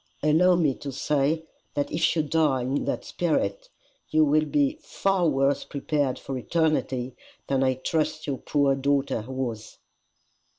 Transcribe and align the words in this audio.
"Allow 0.23 0.55
me 0.55 0.73
to 0.77 0.91
say 0.91 1.43
that 1.75 1.91
if 1.91 2.15
you 2.15 2.23
die 2.23 2.61
in 2.63 2.85
that 2.85 3.05
spirit, 3.05 3.69
you 4.09 4.25
will 4.25 4.45
be 4.45 4.79
far 4.81 5.29
worse 5.29 5.63
prepared 5.63 6.17
for 6.17 6.35
eternity 6.39 7.15
than 7.45 7.61
I 7.63 7.75
trust 7.75 8.25
your 8.25 8.39
poor 8.39 8.73
daughter 8.73 9.23
was." 9.27 9.77